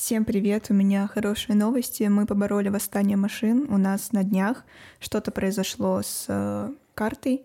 [0.00, 2.04] Всем привет, у меня хорошие новости.
[2.04, 3.66] Мы побороли восстание машин.
[3.68, 4.64] У нас на днях
[4.98, 7.42] что-то произошло с э, картой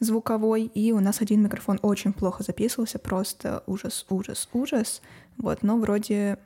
[0.00, 5.00] звуковой, и у нас один микрофон очень плохо записывался, просто ужас, ужас, ужас.
[5.38, 6.38] Вот, но вроде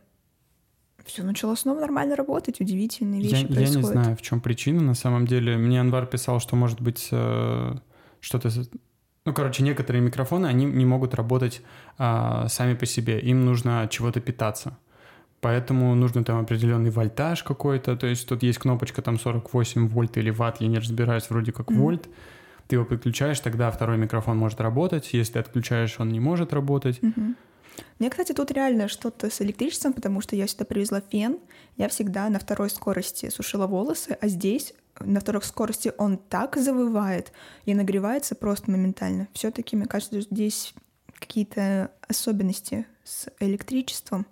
[1.07, 3.71] все начало снова нормально работать, удивительные вещи я, происходят.
[3.71, 5.57] Я не знаю, в чем причина на самом деле.
[5.57, 7.75] Мне Анвар писал, что может быть э,
[8.21, 8.51] что-то...
[9.25, 11.63] Ну, короче, некоторые микрофоны, они не могут работать
[11.97, 13.19] э, сами по себе.
[13.21, 14.77] Им нужно от чего-то питаться.
[15.41, 17.97] Поэтому нужно там определенный вольтаж какой-то.
[17.97, 21.71] То есть тут есть кнопочка там 48 вольт или ватт, я не разбираюсь, вроде как
[21.71, 21.79] mm-hmm.
[21.79, 22.09] вольт.
[22.69, 25.11] Ты его подключаешь, тогда второй микрофон может работать.
[25.13, 26.99] Если отключаешь, он не может работать.
[26.99, 27.35] Mm-hmm.
[27.99, 31.39] Мне, кстати, тут реально что-то с электричеством, потому что я сюда привезла фен.
[31.77, 37.33] Я всегда на второй скорости сушила волосы, а здесь на второй скорости он так завывает
[37.65, 39.29] и нагревается просто моментально.
[39.35, 40.75] Все-таки, мне кажется, здесь
[41.19, 44.27] какие-то особенности с электричеством.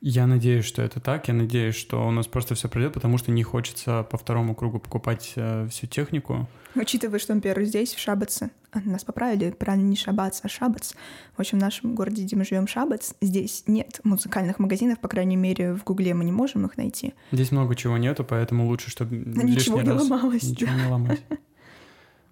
[0.00, 1.28] Я надеюсь, что это так.
[1.28, 4.78] Я надеюсь, что у нас просто все пройдет, потому что не хочется по второму кругу
[4.78, 6.48] покупать э, всю технику.
[6.74, 10.94] Учитывая, что, например, здесь, в Шабаце, а, нас поправили, правильно, не Шабац, а Шабац.
[11.36, 15.36] В общем, в нашем городе, где мы живем, Шабац, здесь нет музыкальных магазинов, по крайней
[15.36, 17.12] мере, в Гугле мы не можем их найти.
[17.30, 20.44] Здесь много чего нету, поэтому лучше, чтобы ничего не раз ломалось.
[20.44, 21.20] Ничего не ломать.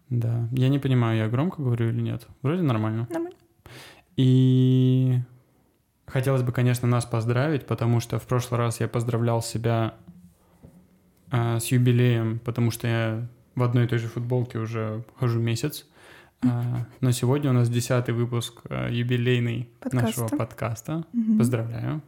[0.08, 0.48] Да.
[0.52, 2.26] Я не понимаю, я громко говорю или нет.
[2.40, 3.06] Вроде нормально.
[3.10, 3.36] Нормально.
[4.16, 5.18] И
[6.08, 9.94] хотелось бы, конечно, нас поздравить, потому что в прошлый раз я поздравлял себя
[11.30, 15.86] э, с юбилеем, потому что я в одной и той же футболке уже хожу месяц.
[16.42, 20.06] А, но сегодня у нас десятый выпуск а, юбилейный подкаста.
[20.06, 21.04] нашего подкаста.
[21.12, 21.38] Угу.
[21.38, 22.02] Поздравляю.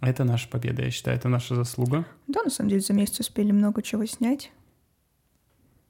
[0.00, 2.06] Это наша победа, я считаю, это наша заслуга.
[2.26, 4.50] Да, на самом деле за месяц успели много чего снять.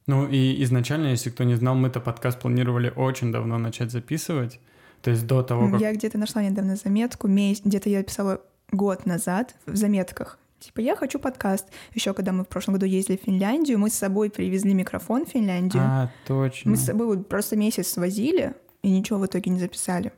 [0.06, 4.58] Ну и изначально, если кто не знал, мы-то подкаст планировали очень давно начать записывать.
[5.02, 5.80] То есть до того, как...
[5.80, 10.38] Я где-то нашла недавно заметку, где-то я писала год назад в заметках.
[10.58, 11.66] Типа, я хочу подкаст.
[11.94, 15.30] Еще когда мы в прошлом году ездили в Финляндию, мы с собой привезли микрофон в
[15.30, 15.82] Финляндию.
[15.82, 16.72] А, точно.
[16.72, 20.12] Мы с собой просто месяц свозили и ничего в итоге не записали.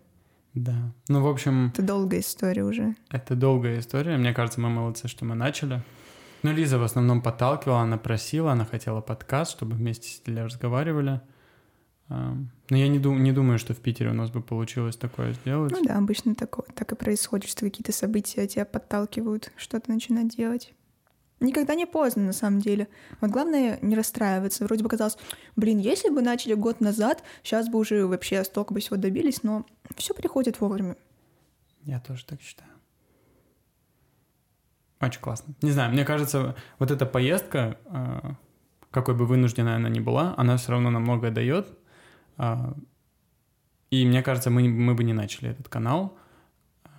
[0.55, 0.93] Да.
[1.09, 1.69] Ну, в общем...
[1.69, 2.97] Это долгая история уже.
[3.09, 4.17] Это долгая история.
[4.17, 5.81] Мне кажется, мы молодцы, что мы начали.
[6.43, 11.21] Ну, Лиза в основном подталкивала, она просила, она хотела подкаст, чтобы вместе сидели, разговаривали.
[12.71, 15.73] Но я не, дум, не думаю, что в Питере у нас бы получилось такое сделать.
[15.73, 20.75] Ну да, обычно такое, так и происходит, что какие-то события тебя подталкивают что-то начинать делать.
[21.41, 22.89] Никогда не поздно, на самом деле.
[23.21, 24.65] Вот главное не расстраиваться.
[24.65, 25.19] Вроде бы казалось,
[25.57, 29.67] блин, если бы начали год назад, сейчас бы уже вообще столько бы всего добились, но
[29.97, 30.97] все приходит вовремя.
[31.83, 32.71] Я тоже так считаю.
[35.01, 35.55] Очень классно.
[35.63, 38.37] Не знаю, мне кажется, вот эта поездка, а,
[38.93, 41.77] какой бы вынужденная она ни была, она все равно нам многое дает,
[43.91, 46.17] и мне кажется, мы, мы бы не начали этот канал,
[46.85, 46.91] а,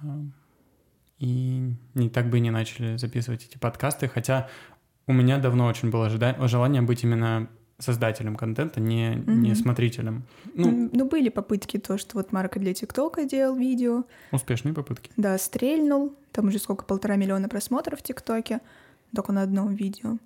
[1.19, 4.49] и не так бы и не начали записывать эти подкасты, хотя
[5.07, 7.49] у меня давно очень было желание быть именно
[7.79, 9.33] создателем контента, не, mm-hmm.
[9.33, 10.23] не смотрителем.
[10.53, 14.05] Ну, ну, были попытки, то, что вот Марка для ТикТока делал видео.
[14.31, 15.11] Успешные попытки.
[15.17, 16.15] Да, стрельнул.
[16.31, 18.61] Там уже сколько, полтора миллиона просмотров в ТикТоке,
[19.13, 20.17] только на одном видео.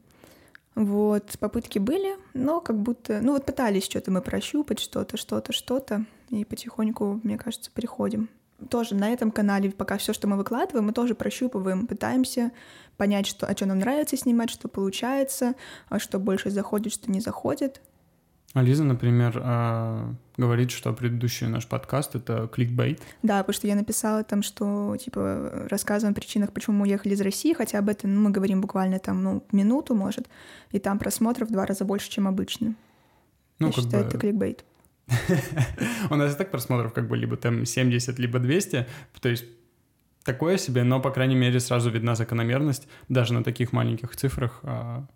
[0.78, 6.06] Вот, попытки были, но как будто, ну вот пытались что-то мы прощупать, что-то, что-то, что-то,
[6.30, 8.30] и потихоньку, мне кажется, переходим.
[8.70, 12.52] Тоже на этом канале пока все, что мы выкладываем, мы тоже прощупываем, пытаемся
[12.96, 15.56] понять, что, а что нам нравится снимать, что получается,
[15.90, 17.82] а что больше заходит, что не заходит.
[18.54, 23.02] А Лиза, например, а, говорит, что предыдущий наш подкаст— это кликбейт.
[23.22, 27.22] Да, потому что я написала там, что, типа, рассказываем о причинах, почему мы уехали из
[27.22, 30.28] России, хотя об этом ну, мы говорим буквально там, ну, минуту, может,
[30.72, 32.76] и там просмотров в два раза больше, чем обычно.
[33.60, 34.10] Ну, я считаю, бы...
[34.10, 34.64] это кликбейт.
[36.10, 38.88] У нас и так просмотров как бы либо там 70, либо 200,
[39.22, 39.46] то есть
[40.24, 45.08] такое себе, но, по крайней мере, сразу видна закономерность даже на таких маленьких цифрах а,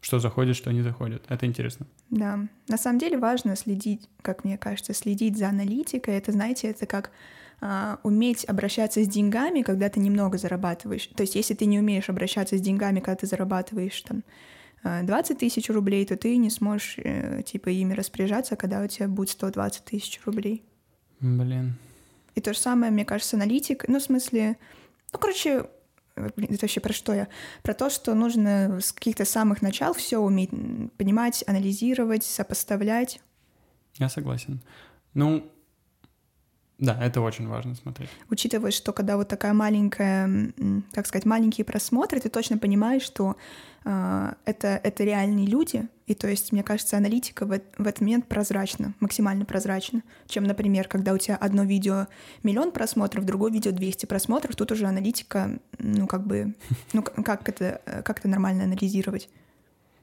[0.00, 1.24] что заходит, что не заходит.
[1.28, 1.86] Это интересно.
[2.08, 2.40] Да.
[2.68, 6.16] На самом деле важно следить, как мне кажется, следить за аналитикой.
[6.16, 7.10] Это, знаете, это как
[7.60, 11.06] а, уметь обращаться с деньгами, когда ты немного зарабатываешь.
[11.08, 14.22] То есть если ты не умеешь обращаться с деньгами, когда ты зарабатываешь там
[14.82, 19.08] 20 а, тысяч рублей, то ты не сможешь э, типа ими распоряжаться, когда у тебя
[19.08, 20.64] будет 120 тысяч рублей.
[21.20, 21.74] Блин.
[22.34, 23.86] И то же самое, мне кажется, аналитик.
[23.88, 24.56] Ну, в смысле,
[25.12, 25.66] ну, короче,
[26.26, 27.28] это вообще про что я?
[27.62, 30.50] Про то, что нужно с каких-то самых начал все уметь
[30.96, 33.20] понимать, анализировать, сопоставлять.
[33.96, 34.60] Я согласен.
[35.14, 35.50] Ну,
[36.78, 38.08] Да, это очень важно смотреть.
[38.30, 40.52] Учитывая, что когда вот такая маленькая,
[40.92, 43.36] как сказать, маленькие просмотры, ты точно понимаешь, что
[43.84, 48.94] это, это реальные люди, и то есть, мне кажется, аналитика в, в этот момент прозрачна,
[48.98, 52.08] максимально прозрачна, чем, например, когда у тебя одно видео
[52.42, 56.56] миллион просмотров, другое видео 200 просмотров, тут уже аналитика, ну, как бы,
[56.92, 59.28] ну, как это, э, как это нормально анализировать?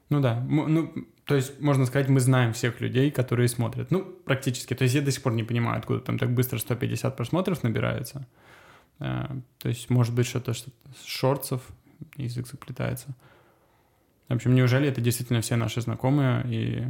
[0.08, 0.90] Ну да, ну,
[1.26, 3.90] то есть, можно сказать, мы знаем всех людей, которые смотрят.
[3.90, 4.72] Ну, практически.
[4.72, 8.26] То есть я до сих пор не понимаю, откуда там так быстро 150 просмотров набирается.
[8.98, 9.26] Э,
[9.58, 11.60] То есть, может быть, что-то что с шортсов
[12.16, 13.14] язык заплетается.
[14.28, 16.86] В общем, неужели это действительно все наши знакомые и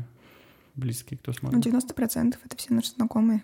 [0.74, 1.66] близкие, кто Ну, смотрит?
[1.66, 3.42] 90% это все наши знакомые.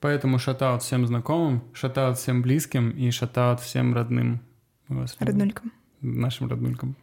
[0.00, 4.40] Поэтому шатаут всем знакомым, шатаут всем близким и шатаут всем родным.
[4.88, 5.72] Роднулькам.
[6.00, 6.96] Нашим роднулькам.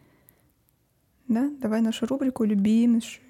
[1.27, 3.23] Да, давай нашу рубрику «Любимейшую».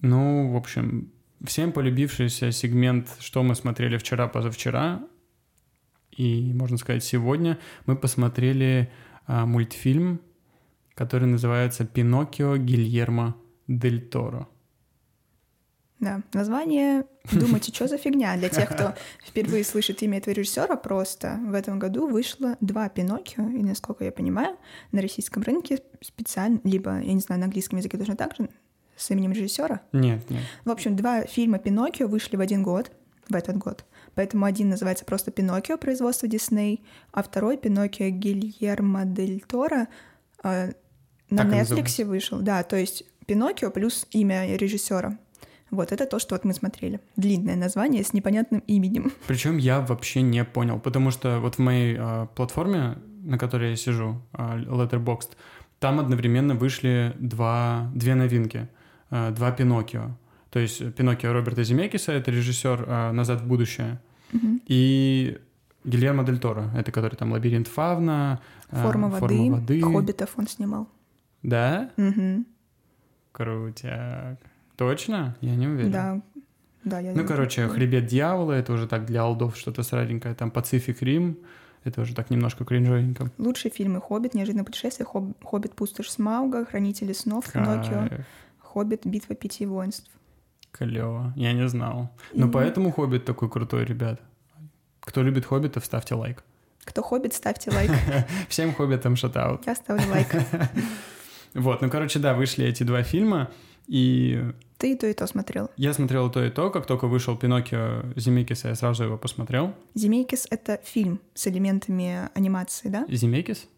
[0.00, 1.10] Ну, в общем,
[1.44, 5.02] всем полюбившийся сегмент «Что мы смотрели вчера, позавчера»
[6.16, 8.90] и, можно сказать, сегодня мы посмотрели
[9.26, 10.20] а, мультфильм,
[10.96, 13.36] который называется «Пиноккио Гильермо
[13.68, 14.48] Дель Торо».
[16.00, 18.94] Да, название «Думаете, что за фигня?» Для тех, кто
[19.24, 24.12] впервые слышит имя этого режиссера, просто в этом году вышло два «Пиноккио», и, насколько я
[24.12, 24.56] понимаю,
[24.92, 28.48] на российском рынке специально, либо, я не знаю, на английском языке точно так же,
[28.96, 29.82] с именем режиссера.
[29.92, 30.42] Нет, нет.
[30.64, 32.90] В общем, два фильма «Пиноккио» вышли в один год,
[33.28, 33.84] в этот год.
[34.14, 36.82] Поэтому один называется просто «Пиноккио» производства Дисней,
[37.12, 39.88] а второй «Пиноккио Гильермо Дель Торо»
[40.42, 40.72] э,
[41.30, 42.40] на Так Netflix вышел.
[42.40, 45.18] Да, то есть «Пиноккио» плюс имя режиссера.
[45.70, 47.00] Вот это то, что вот мы смотрели.
[47.16, 49.10] Длинное название с непонятным именем.
[49.26, 53.76] Причем я вообще не понял, потому что вот в моей а, платформе, на которой я
[53.76, 55.30] сижу, а, Letterboxd,
[55.80, 58.68] там одновременно вышли два, две новинки,
[59.10, 60.16] а, два Пиноккио.
[60.50, 64.00] То есть Пиноккио Роберта Земекиса, это режиссер а, «Назад в будущее»,
[64.32, 64.60] Мгм.
[64.66, 65.38] и
[65.84, 68.40] Гильермо Дель Торо, это который там «Лабиринт Фавна»,
[68.70, 69.18] а, Форма воды.
[69.36, 69.80] «Форма воды».
[69.82, 70.88] Хоббитов он снимал.
[71.46, 71.90] Да?
[71.96, 72.44] Мгм.
[73.32, 74.38] Крутяк.
[74.76, 75.36] Точно?
[75.40, 75.92] Я не уверен.
[75.92, 76.20] Да.
[76.84, 80.34] Да, я Ну, короче, «Хребет дьявола»— это уже так для алдов что-то сладенькое.
[80.34, 81.38] Там «Пацифик Рим»—
[81.84, 83.30] это уже так немножко кринжовенько.
[83.38, 85.74] Лучшие фильмы «Хоббит», «Неожиданное путешествие», «Хоб- «Хоббит.
[85.74, 88.08] Пустошь Смауга», «Хранители снов», «Пиноккио».
[88.58, 89.00] «Хоббит.
[89.04, 90.10] Битва пяти воинств».
[90.70, 91.32] Клево.
[91.36, 92.10] Я не знал.
[92.34, 94.20] Ну, И поэтому «Хоббит» такой крутой, ребят.
[95.00, 96.44] Кто любит «Хоббитов», ставьте лайк.
[96.84, 97.90] Кто «Хоббит», ставьте лайк.
[98.48, 99.66] Всем «Хоббитам» шатаут.
[99.66, 100.28] Я ставлю лайк.
[101.54, 103.50] Вот, ну, короче, да, вышли эти два фильма,
[103.86, 104.42] и
[104.78, 105.70] Ты и то, и то смотрел.
[105.76, 106.70] я смотрел то, и то.
[106.70, 109.74] Как только вышел «Пиноккио» Земекиса, я сразу его посмотрел.
[109.94, 113.06] «Земейкис»— это фильм с элементами анимации, да?
[113.08, 113.68] Земекис?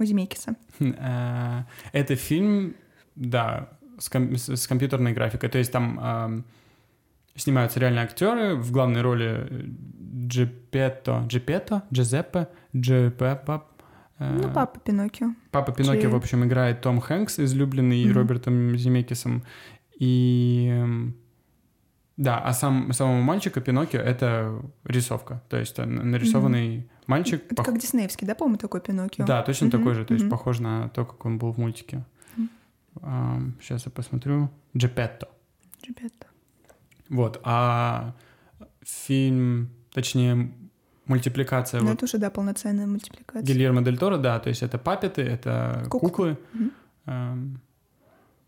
[0.00, 0.54] У Земейкиса.
[0.78, 2.76] Э, Это фильм,
[3.16, 3.68] да,
[3.98, 5.48] с, ком- с- компьютерной графикой.
[5.48, 6.44] То есть там ам,
[7.34, 8.54] снимаются реальные актеры.
[8.54, 9.64] В главной роли э,
[10.28, 11.24] Джепетто,
[11.92, 12.46] Джезеппе,
[12.76, 13.64] Джепеппа.
[13.67, 13.67] э,
[14.18, 15.28] Ну, папа Пиноккио.
[15.50, 16.10] Папа Пиноккио, Джей.
[16.10, 18.14] в общем, играет Том Хэнкс, излюбленный Мгм.
[18.14, 19.44] Робертом Земекисом.
[19.98, 21.14] И эм,
[22.16, 25.42] да, а сам, самого мальчика Пиноккио— это рисовка.
[25.48, 27.44] То есть э, нарисованный мальчик.
[27.50, 29.24] Это пох- как диснеевский, да, по-моему, такой Пиноккио?
[29.24, 30.30] да, точно Мгм, такой же, то есть мгм.
[30.32, 32.04] похож на то, как он был в мультике.
[32.36, 33.54] Мгм.
[33.60, 34.50] сейчас я посмотрю.
[34.76, 35.28] Джепетто.
[35.86, 36.26] Ребята.
[37.08, 38.14] Вот, а
[38.82, 40.52] фильм, точнее,
[41.08, 43.42] мультипликация Ну, вот это уже, да, полноценная мультипликация.
[43.42, 46.08] Гильермо Дель Торо, да, то есть это папеты, это Куклы.
[46.08, 46.38] куклы.
[47.06, 47.60] Эм,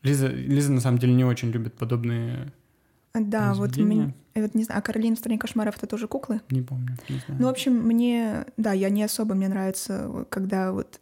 [0.02, 2.52] Лиза, Лиза на самом деле не очень любит подобные,
[3.12, 6.40] А, Да, вот, мне- вот не знаю, а Каролина в стране кошмаров это тоже куклы?
[6.48, 7.40] не помню, не знаю.
[7.40, 11.00] Ну, в общем, мне, да, я не особо, мне нравится, когда вот,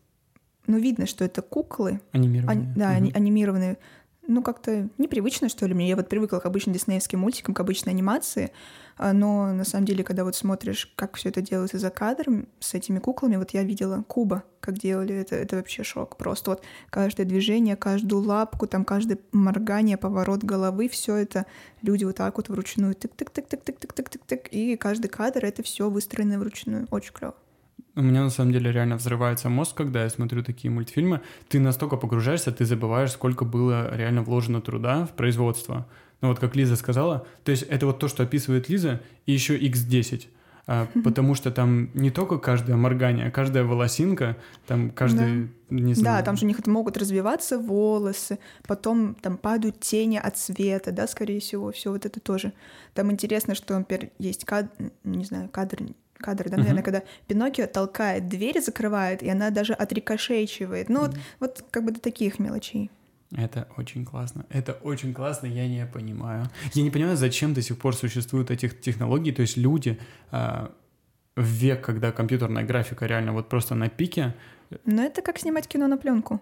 [0.66, 2.64] ну, видно, что это куклы, Анимированные.
[2.64, 3.76] Ани- да, они анимированные.
[4.30, 5.88] Ну, как-то непривычно, что ли, мне.
[5.88, 8.52] Я вот привыкла к обычным диснеевским мультикам, к обычной анимации,
[8.98, 12.74] а, но на самом деле, когда вот смотришь, как все это делается за кадром с
[12.74, 16.18] этими куклами, вот я видела Куба, как делали, это, это вообще шок.
[16.18, 21.46] Просто вот каждое движение, каждую лапку, там каждое моргание, поворот головы, все это
[21.80, 26.86] люди вот так вот вручную тык-тык-тык-тык-тык-тык-тык, и каждый кадр это все выстроено вручную.
[26.90, 27.34] Очень клево.
[27.94, 31.20] У меня на самом деле реально взрывается мозг, когда я смотрю такие мультфильмы.
[31.48, 35.86] Ты настолько погружаешься, ты забываешь, сколько было реально вложено труда в производство.
[36.20, 39.58] Ну вот как Лиза сказала, то есть это вот то, что описывает Лиза, и еще
[39.58, 40.26] x10.
[40.70, 46.18] А, потому что там не только каждое моргание, а каждая волосинка, там каждый, не знаю...
[46.18, 51.08] Да, там же у них могут развиваться волосы, потом там падают тени от света, да,
[51.08, 52.52] скорее всего, все вот это тоже.
[52.92, 54.70] Там интересно, что, например, есть кадр,
[55.04, 55.78] не знаю, кадр,
[56.18, 56.84] кадр, да, наверное, Мгм.
[56.84, 60.88] когда Пиноккио толкает дверь, закрывает, и она даже отрикошечивает.
[60.88, 61.20] Ну вот, Мгм.
[61.40, 62.90] вот как бы до таких мелочей.
[63.36, 64.44] Это очень классно.
[64.48, 66.48] Это очень классно, я не понимаю.
[66.74, 69.32] Я не понимаю, зачем до сих пор существуют этих технологий.
[69.32, 69.98] То есть люди
[70.32, 70.66] э,
[71.36, 74.34] в век, когда компьютерная графика реально вот просто на пике.
[74.86, 76.40] Но это как снимать кино на пленку.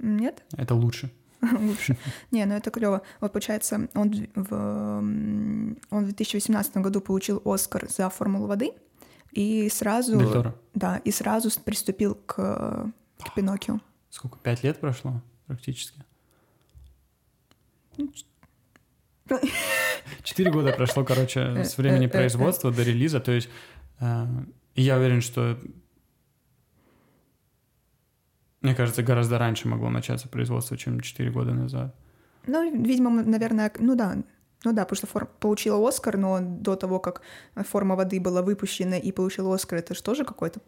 [0.00, 0.42] Нет?
[0.56, 1.10] Это лучше.
[1.42, 1.96] лучше.
[2.30, 3.02] Не, ну это клево.
[3.20, 8.72] Вот получается, он в, он в 2018 году получил Оскар за формулу воды
[9.34, 10.18] и сразу...
[10.18, 12.34] Дель Да, и сразу приступил к,
[13.18, 13.80] к Пиноккио.
[14.10, 14.38] Сколько?
[14.38, 16.04] Пять лет прошло практически?
[20.22, 23.48] Четыре года прошло, короче, с времени производства до релиза, то есть
[24.00, 24.26] э,
[24.76, 25.58] я уверен, что
[28.60, 31.94] мне кажется, гораздо раньше могло начаться производство, чем 4 года назад.
[32.46, 34.16] Ну, видимо, наверное, ну да,
[34.64, 35.26] ну да, потому что фор...
[35.40, 37.22] получила Оскар, но до того, как
[37.54, 40.60] форма воды была выпущена и получила Оскар, это же тоже какой-то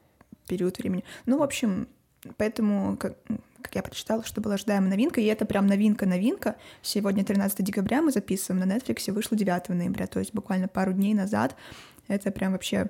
[0.46, 1.04] период времени.
[1.24, 1.88] Ну, в общем,
[2.36, 3.16] поэтому, как,
[3.62, 6.56] как я прочитала, что была ожидаемая новинка, и это прям новинка-новинка.
[6.82, 11.14] Сегодня 13 декабря мы записываем, на Netflix вышло 9 ноября, то есть буквально пару дней
[11.14, 11.56] назад.
[12.06, 12.88] Это прям вообще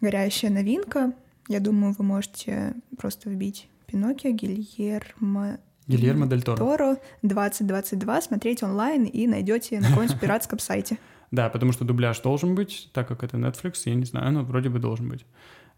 [0.00, 1.12] горящая новинка.
[1.48, 5.58] Я думаю, вы можете просто вбить Пиноккио Гильермо
[5.88, 6.56] Гильермо Дель Торо.
[6.56, 10.98] Торо 2022 смотреть онлайн и найдете на каком-нибудь пиратском сайте.
[11.30, 14.68] Да, потому что дубляж должен быть, так как это Netflix, я не знаю, но вроде
[14.68, 15.26] бы должен быть.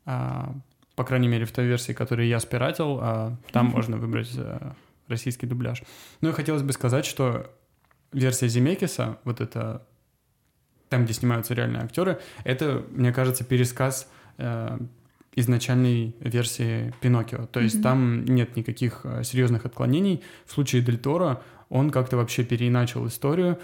[0.04, 0.54] А,
[0.96, 4.74] по крайней мере, в той версии, которую я спиратил, а, там можно выбрать а,
[5.08, 5.82] российский дубляж.
[6.20, 7.50] Ну и хотелось бы сказать, что
[8.12, 9.86] версия Земекиса, вот это
[10.88, 14.78] там, где снимаются реальные актеры, это, мне кажется, пересказ э,
[15.34, 17.46] изначальной версии Пиноккио.
[17.46, 17.82] То есть mm-hmm.
[17.82, 20.22] там нет никаких э, серьезных отклонений.
[20.46, 23.58] В случае Дель Торо он как-то вообще переиначил историю.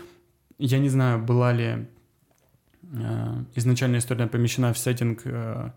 [0.58, 1.86] Я не знаю, была ли
[2.82, 5.70] э, изначальная история помещена в сеттинг э,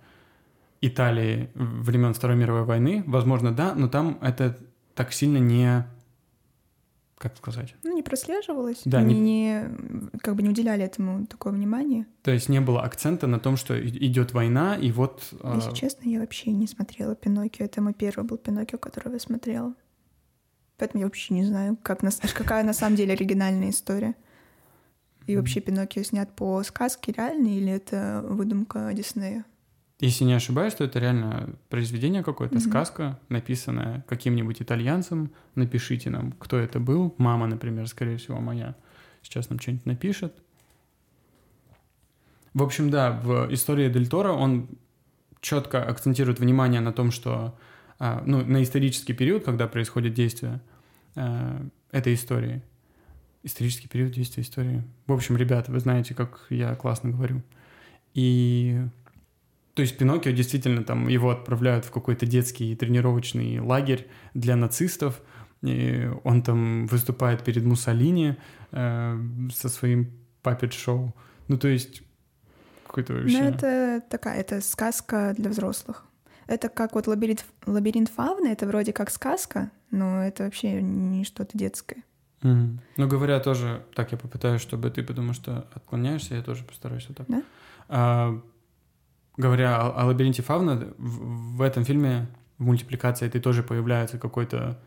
[0.82, 3.04] Италии времен Второй мировой войны.
[3.06, 4.58] Возможно, да, но там это
[4.94, 5.86] так сильно не
[7.20, 7.76] как сказать?
[7.84, 8.82] Ну, не прослеживалось.
[8.86, 9.20] Да, не...
[9.20, 9.64] не
[10.22, 12.08] как бы не уделяли этому такое внимание.
[12.24, 15.22] То есть не было акцента на том, что идет война, и вот.
[15.56, 15.76] Если э...
[15.76, 17.66] честно, я вообще не смотрела Пиноккио.
[17.66, 19.76] Это мой первый был Пиноккио, который я смотрела.
[20.78, 22.10] Поэтому я вообще не знаю, как на...
[22.34, 24.16] какая на самом деле оригинальная история.
[25.28, 29.46] И вообще Пиноккио снят по сказке реальной или это выдумка Диснея?
[30.00, 32.70] Если не ошибаюсь, то это реально произведение какое-то, mm-hmm.
[32.70, 35.32] сказка, написанная каким-нибудь итальянцем.
[35.56, 37.14] Напишите нам, кто это был.
[37.18, 38.76] Мама, например, скорее всего, моя.
[39.22, 40.34] Сейчас нам что-нибудь напишет.
[42.54, 44.70] В общем, да, в истории Дель Торо он
[45.42, 47.58] четко акцентирует внимание на том, что
[48.00, 50.62] а, ну, на исторический период, когда происходит действие
[51.16, 52.62] а, этой истории.
[53.44, 54.84] Исторический период действия истории.
[55.08, 57.42] В общем, ребята, вы знаете, как я классно говорю.
[58.14, 58.82] И
[59.80, 65.22] то есть Пиноккио действительно там его отправляют в какой-то детский тренировочный лагерь для нацистов.
[65.62, 68.36] И он там выступает перед Муссолини
[68.74, 69.18] э,
[69.56, 71.16] со своим папет-шоу.
[71.48, 72.04] Ну, то есть
[72.88, 73.38] какой-то вообще...
[73.38, 76.04] Ну, это такая, это сказка для взрослых.
[76.48, 81.58] Это как вот лабиринт, лабиринт фауны, это вроде как сказка, но это вообще не что-то
[81.58, 82.04] детское.
[82.42, 82.80] Mm.
[82.98, 87.16] Ну, говоря тоже, так я попытаюсь, чтобы ты, потому что отклоняешься, я тоже постараюсь вот
[87.16, 87.28] так.
[87.30, 87.44] Да?
[87.88, 88.42] А,
[89.40, 92.28] Говоря о, о лабиринте фавна, в, в этом фильме
[92.58, 94.78] в мультипликации это тоже появляется какой-то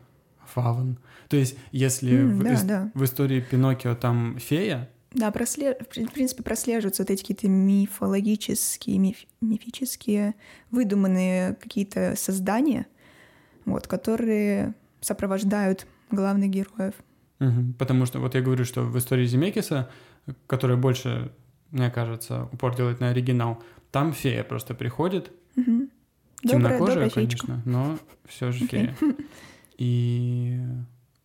[0.45, 0.99] фавн.
[1.27, 2.91] То есть, если mm, в, да, ис- да.
[2.93, 5.81] в истории Пиноккио там фея, да, прослед...
[5.91, 9.17] в принципе, прослеживаются вот эти какие-то мифологические, миф...
[9.41, 10.35] мифические,
[10.71, 12.85] выдуманные какие-то создания,
[13.65, 16.93] вот, которые сопровождают главных героев.
[17.39, 17.73] Угу.
[17.79, 19.89] Потому что вот я говорю, что в истории Земекиса,
[20.47, 21.31] которая больше,
[21.71, 23.61] мне кажется, упор делает на оригинал,
[23.93, 25.31] там фея просто приходит.
[25.55, 25.87] Угу.
[26.49, 28.95] Темнокожая, конечно, но все же фея.
[29.77, 30.59] И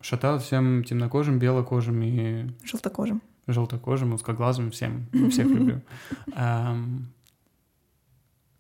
[0.03, 2.47] шатал всем темнокожим, белокожим и...
[2.65, 3.23] Желтокожим.
[3.47, 5.07] Желтокожим, узкоглазым, всем.
[5.31, 5.81] Всех люблю.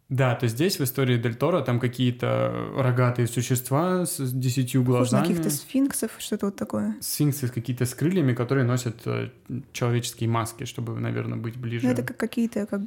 [0.08, 5.20] Да, то здесь в истории Дель Торо там какие-то рогатые существа с десятью глазами.
[5.22, 6.96] каких-то сфинксов, что-то вот такое.
[7.02, 9.28] Сфинксы какие-то с крыльями, которые носят э,
[9.72, 11.84] человеческие маски, чтобы, наверное, быть ближе.
[11.86, 12.80] Ну, это как какие-то как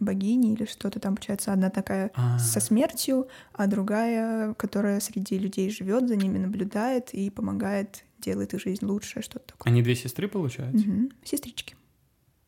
[0.00, 2.38] богини или что-то там, получается, одна такая А-а-а.
[2.38, 8.60] со смертью, а другая, которая среди людей живет, за ними наблюдает и помогает, делает их
[8.60, 9.72] жизнь лучше, что-то такое.
[9.72, 10.86] Они две сестры, получается?
[10.86, 11.08] Угу.
[11.24, 11.74] Сестрички.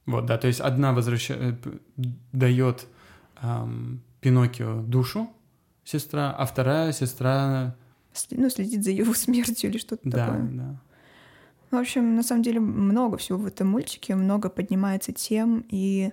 [0.04, 1.70] Вот, да, то есть одна возвращает, э,
[2.32, 2.86] дает
[3.42, 5.30] эм, Пиноккио душу,
[5.84, 7.74] сестра, а вторая сестра...
[8.30, 10.42] Ну, следит за его смертью или что-то да, такое.
[10.42, 10.80] Да,
[11.70, 16.12] В общем, на самом деле много всего в этом мультике, много поднимается тем, и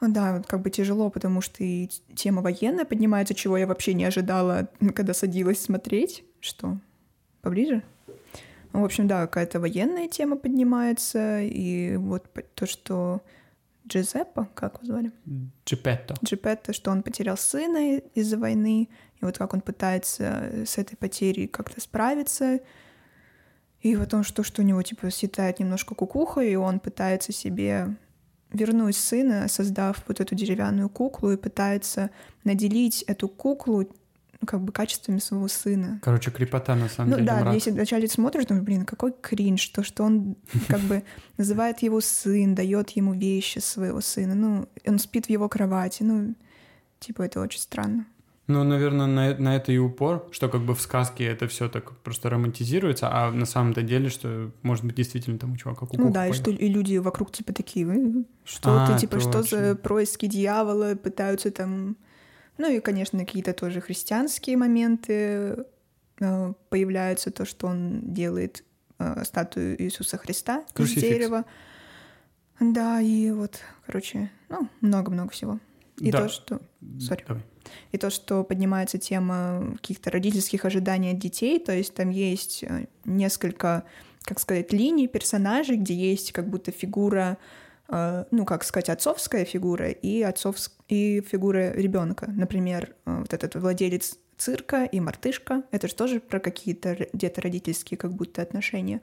[0.00, 3.92] ну да, вот как бы тяжело, потому что и тема военная поднимается, чего я вообще
[3.92, 6.24] не ожидала, когда садилась смотреть.
[6.40, 6.78] Что?
[7.42, 7.82] Поближе?
[8.72, 13.20] В общем, да, какая-то военная тема поднимается, и вот то, что
[13.86, 15.12] Джизеппо, как его звали?
[15.66, 16.14] Джипетто.
[16.24, 18.88] Джипетто, что он потерял сына из-за войны,
[19.20, 22.60] и вот как он пытается с этой потерей как-то справиться,
[23.80, 27.96] и вот он что, что у него, типа, съедает немножко кукуха, и он пытается себе
[28.52, 32.10] вернуть сына, создав вот эту деревянную куклу, и пытается
[32.44, 33.88] наделить эту куклу
[34.40, 36.00] ну, как бы качествами своего сына.
[36.02, 37.28] Короче, крепота на самом ну, деле.
[37.28, 37.54] да, мрак.
[37.54, 40.36] если вначале смотришь, думаешь, блин, какой кринж, то, что он
[40.68, 41.02] как бы
[41.36, 46.34] называет его сын, дает ему вещи своего сына, ну, он спит в его кровати, ну,
[47.00, 48.06] типа, это очень странно.
[48.50, 51.92] Ну, наверное, на, на это и упор, что как бы в сказке это все так
[51.98, 56.12] просто романтизируется, а на самом-то деле, что, может быть, действительно там у чувака кукуха Ну
[56.12, 59.50] да, и что и люди вокруг типа такие, «Э, что А, ты, типа, что за
[59.50, 59.76] точно.
[59.76, 61.96] происки дьявола, пытаются там...
[62.60, 65.64] Ну и, конечно, какие-то тоже христианские моменты
[66.20, 68.64] э, появляются, то, что он делает
[68.98, 71.02] э, статую Иисуса Христа из Круцификс.
[71.02, 71.46] дерева.
[72.60, 75.58] Да, и вот, короче, ну, много-много всего.
[76.00, 76.24] И Да.
[76.24, 76.60] то, что...
[76.98, 77.24] Сори.
[77.26, 77.42] Давай.
[77.92, 82.88] И то, что поднимается тема каких-то родительских ожиданий от детей, то есть там есть э,
[83.06, 83.84] несколько,
[84.20, 87.38] как сказать, линий персонажей, где есть как будто фигура,
[88.30, 90.76] ну, как сказать, отцовская фигура и, отцовс...
[90.88, 92.30] и фигура ребенка.
[92.30, 95.64] Например, э, вот этот владелец цирка и мартышка.
[95.72, 99.00] Это же тоже про какие-то где-то родительские как будто отношения.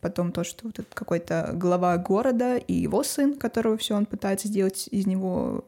[0.00, 4.48] Потом то, что вот этот какой-то глава города и его сын, которого все он пытается
[4.48, 5.66] сделать из него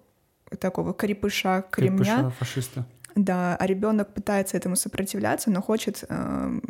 [0.59, 1.99] такого крепыша, кремня.
[1.99, 2.87] Крепыша фашиста.
[3.15, 6.61] Да, а ребенок пытается этому сопротивляться, но хочет э,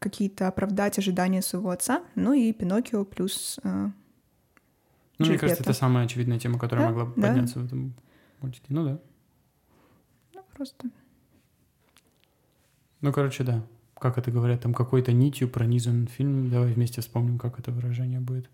[0.00, 2.02] какие-то оправдать ожидания своего отца.
[2.16, 3.60] Ну и Пиноккио плюс...
[3.62, 3.90] э,
[5.22, 7.28] Ну, мне кажется, это самая очевидная тема, которая Да, могла бы да.
[7.28, 7.94] подняться в этом
[8.40, 8.66] мультике.
[8.68, 8.98] Ну да.
[10.34, 10.88] ну, просто...
[13.00, 13.62] Ну, короче, да.
[13.98, 16.50] Как это говорят, там какой-то нитью пронизан фильм.
[16.50, 18.50] Давай вместе вспомним, как это выражение будет.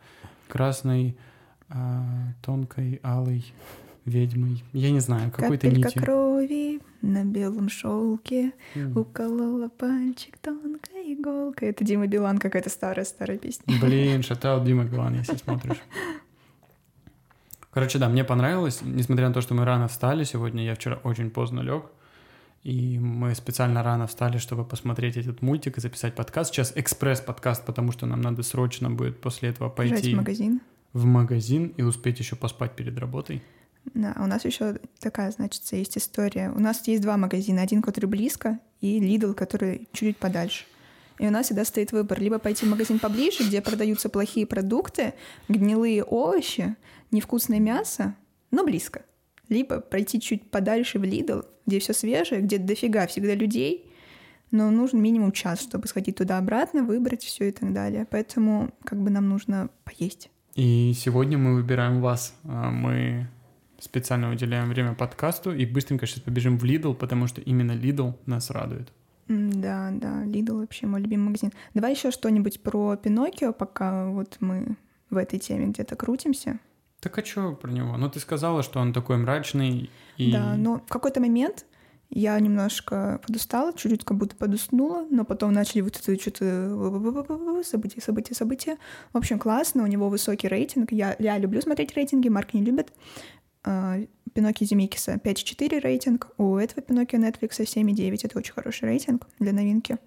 [0.49, 1.17] Красной,
[1.69, 3.45] а, тонкой, алой
[4.05, 4.65] ведьмой.
[4.73, 6.03] Я не знаю, какой-то Капелька нитью.
[6.03, 8.53] крови на белом шелке
[8.95, 11.71] уколола пальчик тонкой иголкой.
[11.71, 13.65] Это Дима Билан, какая-то старая-старая песня.
[13.81, 15.79] Блин, шатаут Дима Билан, если смотришь.
[17.79, 21.31] Короче, да, мне понравилось, несмотря на то, что мы рано встали сегодня, я вчера очень
[21.31, 21.85] поздно лег,
[22.65, 26.53] и мы специально рано встали, чтобы посмотреть этот мультик и записать подкаст.
[26.53, 30.61] Сейчас экспресс-подкаст, потому что нам надо срочно будет после этого пойти в магазин.
[30.93, 33.45] в магазин и успеть еще поспать перед работой.
[33.95, 36.51] Да, у нас еще такая, значит, есть история.
[36.51, 37.63] У нас есть два магазина.
[37.63, 40.65] Один, который близко, и Lidl, который чуть-чуть подальше.
[41.19, 42.21] И у нас всегда стоит выбор.
[42.21, 45.15] Либо пойти в магазин поближе, где продаются плохие продукты,
[45.49, 46.77] гнилые овощи,
[47.11, 48.15] невкусное мясо,
[48.51, 49.03] но близко.
[49.49, 53.91] Либо пройти чуть подальше в Lidl, где все свежее, где дофига всегда людей,
[54.51, 58.07] но нужен минимум час, чтобы сходить туда-обратно, выбрать все и так далее.
[58.11, 60.31] Поэтому как бы нам нужно поесть.
[60.55, 62.35] И сегодня мы выбираем вас.
[62.45, 63.29] А, Мы
[63.79, 68.51] специально уделяем время подкасту и быстренько сейчас побежим в Lidl, потому что именно Lidl нас
[68.51, 68.93] радует.
[69.29, 71.53] Да, да, Lidl вообще мой любимый магазин.
[71.75, 74.77] Давай еще что-нибудь про Пиноккио, пока вот мы
[75.11, 76.59] в этой теме где-то крутимся.
[77.01, 77.97] Так а что про него?
[77.97, 80.33] Ну, ты сказала, что он такой мрачный и...
[80.33, 81.65] Да, но в какой-то момент
[82.11, 88.35] я немножко подустала, чуть-чуть как будто подуснула, но потом начали вот это что-то события, события,
[88.35, 88.79] события.
[89.13, 90.91] В общем, классно, у него высокий рейтинг.
[90.91, 92.93] Я, я люблю смотреть рейтинги, Марк не любит.
[93.71, 93.99] А,
[94.33, 98.21] Пиноккио Земекиса 5,4 рейтинг, у этого Пиноккио Netflix 7,9.
[98.23, 99.99] Это очень хороший рейтинг для новинки.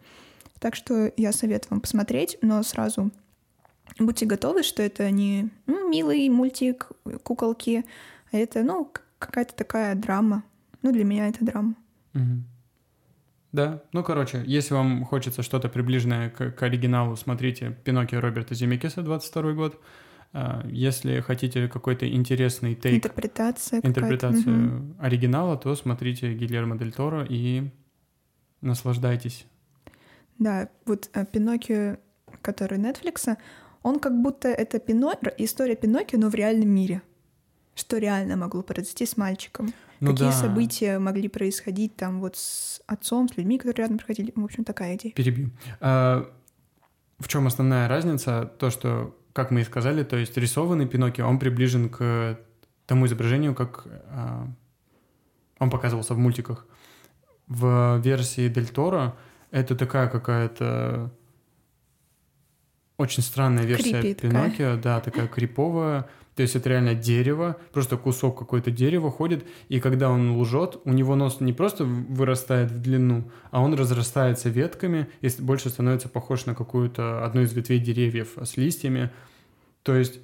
[0.60, 3.12] Так что я советую вам посмотреть, но сразу
[4.00, 6.90] будьте готовы, что это не ну, милый мультик,
[7.22, 7.86] куколки,
[8.32, 10.44] а это, ну, какая-то такая драма.
[10.82, 11.76] Ну, для меня это драма.
[12.14, 12.46] Мгм.
[13.52, 19.04] Да, ну, короче, если вам хочется что-то приближенное к, к оригиналу, смотрите «Пиноккио» Роберта Земекиса,
[19.04, 19.80] 22 год.
[20.34, 24.96] А, Если хотите какой-то интересный тейк, Интерпретация интерпретацию Мгм.
[25.00, 27.70] оригинала, то смотрите Гильермо Дель Торо и
[28.62, 29.46] наслаждайтесь.
[30.40, 31.98] Да, вот э, Пиноккио,
[32.42, 33.38] который Netflix,
[33.84, 35.14] он как будто это Пино...
[35.38, 37.02] история Пиноккио, но в реальном мире.
[37.76, 39.74] Что реально могло произойти с мальчиком?
[40.00, 40.34] Ну Какие да.
[40.34, 44.32] события могли происходить там вот с отцом, с людьми, которые рядом проходили?
[44.36, 45.14] В общем, такая идея.
[45.14, 45.52] Перебью.
[45.80, 46.30] А,
[47.20, 48.52] в чем основная разница?
[48.58, 52.40] То, что, как мы и сказали, то есть рисованный Пиноккио, он приближен к
[52.86, 54.48] тому изображению, как а,
[55.60, 56.66] он показывался в мультиках.
[57.48, 59.16] В версии Дель Торо
[59.52, 61.12] это такая какая-то
[62.98, 64.32] очень странная версия Крипи такая.
[64.32, 66.08] Пиноккио, да, такая криповая.
[66.36, 70.94] То есть это реально дерево, просто кусок какое-то дерева ходит, и когда он лжет, у
[70.94, 76.46] него нос не просто вырастает в длину, а он разрастается ветками и больше становится похож
[76.46, 79.12] на какую-то одну из ветвей деревьев с листьями.
[79.84, 80.20] То есть,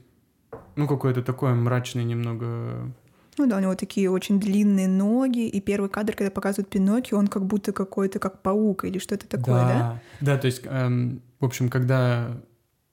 [0.75, 2.89] ну, какое-то такое мрачное немного...
[3.37, 7.27] Ну да, у него такие очень длинные ноги, и первый кадр, когда показывают Пиноккио, он
[7.27, 10.01] как будто какой-то как паук или что-то такое, да?
[10.21, 12.41] Да, то есть, эм, в общем, когда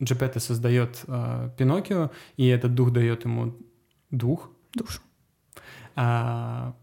[0.03, 3.55] Джепетто создает э, Пиноккио, и этот дух дает ему
[4.11, 5.01] дух, Душу.
[5.95, 6.75] А,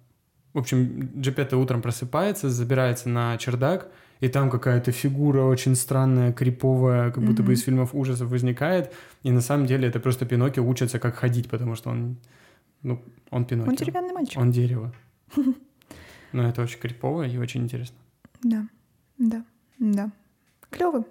[0.53, 7.11] в общем, Джепетто утром просыпается, забирается на чердак, и там какая-то фигура очень странная, криповая,
[7.11, 7.53] как будто бы Мгм.
[7.53, 8.93] из фильмов ужасов возникает.
[9.23, 12.17] И на самом деле это просто Пиноккио учится, как ходить, потому что он,
[12.83, 13.71] ну, он Пиноккио.
[13.71, 14.37] Он деревянный мальчик.
[14.39, 14.93] Он дерево.
[16.31, 17.97] Но это очень крипово и очень интересно.
[18.43, 18.67] Да,
[19.17, 19.43] да,
[19.79, 20.11] да.
[20.69, 21.03] Клево.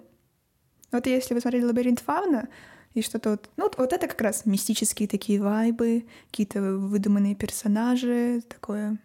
[0.91, 2.49] Вот если вы смотрели «Лабиринт фауна»,
[2.93, 3.49] и что-то вот...
[3.55, 8.97] Ну, вот, это как раз мистические такие вайбы, какие-то выдуманные персонажи, такое...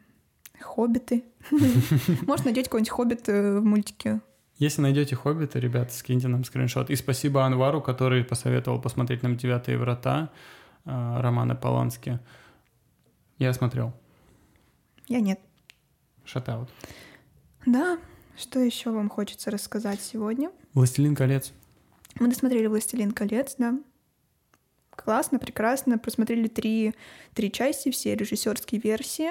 [0.58, 1.22] Хоббиты.
[2.22, 4.22] Может, найдете какой-нибудь хоббит э, в мультике.
[4.58, 6.88] Если найдете «Хоббита», ребята, скиньте нам скриншот.
[6.88, 10.30] И спасибо Анвару, который посоветовал посмотреть нам «Девятые врата»
[10.86, 12.20] э, Романа Полански.
[13.38, 13.92] Я смотрел.
[15.08, 15.40] Я нет.
[16.24, 16.70] Шатаут.
[17.66, 17.98] Да,
[18.34, 20.50] что еще вам хочется рассказать сегодня?
[20.72, 21.52] «Властелин колец».
[22.18, 23.78] Мы досмотрели «Властелин колец», да.
[24.90, 25.98] Классно, прекрасно.
[25.98, 26.94] Просмотрели три,
[27.34, 29.30] три части, все режиссерские версии.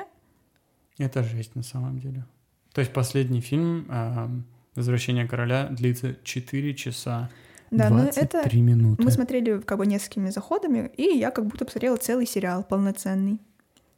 [0.97, 2.25] Это жесть на самом деле.
[2.73, 4.29] То есть последний фильм а,
[4.75, 7.29] «Возвращение короля» длится 4 часа
[7.71, 9.03] Да, но 23 это минуты.
[9.03, 13.39] мы смотрели как бы несколькими заходами, и я как будто посмотрела целый сериал полноценный.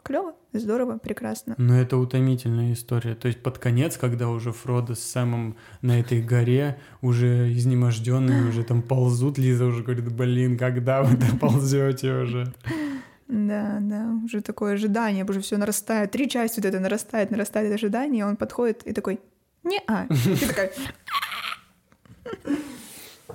[0.07, 1.53] Клево, здорово, прекрасно.
[1.57, 3.13] Но это утомительная история.
[3.13, 8.63] То есть под конец, когда уже Фродо с Сэмом на этой горе, уже изнеможденные, уже
[8.63, 12.53] там ползут, Лиза уже говорит, блин, когда вы доползете уже?
[13.27, 16.11] Да, да, уже такое ожидание, уже все нарастает.
[16.11, 19.19] Три части вот это нарастает, нарастает ожидание, и он подходит и такой,
[19.65, 20.07] не-а.
[20.09, 20.71] И такая,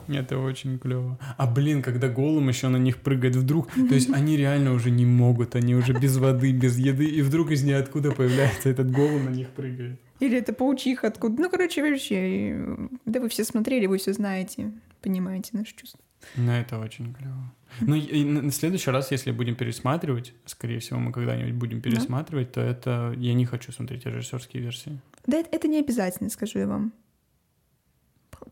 [0.08, 1.18] Это очень клево.
[1.36, 5.06] А блин, когда голым еще на них прыгает вдруг, то есть они реально уже не
[5.06, 9.30] могут, они уже без воды, без еды, и вдруг из ниоткуда появляется этот голым на
[9.30, 10.00] них прыгает.
[10.20, 11.42] Или это паучиха откуда.
[11.42, 16.00] Ну, короче, вообще, э, да вы все смотрели, вы все знаете, понимаете наши чувства.
[16.36, 17.52] Ну, это очень клево.
[17.80, 22.60] Ну, и на следующий раз, если будем пересматривать, скорее всего, мы когда-нибудь будем пересматривать, то
[22.60, 25.00] это я не хочу смотреть режиссерские версии.
[25.26, 26.92] Да это, это не обязательно, скажу я вам.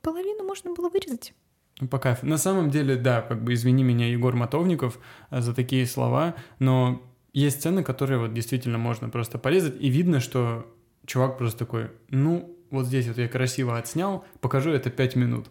[0.02, 1.34] Половину можно было вырезать.
[1.80, 2.26] Ну, по кайфу.
[2.26, 4.98] На самом деле, да, как бы извини меня, Егор Мотовников,
[5.30, 10.20] э, за такие слова, но есть сцены, которые вот действительно можно просто порезать, и видно,
[10.20, 10.66] что
[11.06, 15.46] чувак просто такой, ну, вот здесь вот я красиво отснял, покажу это пять минут.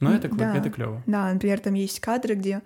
[0.00, 0.56] Но М, это, да.
[0.56, 1.02] это клево.
[1.06, 2.62] Да, например, там есть кадры, где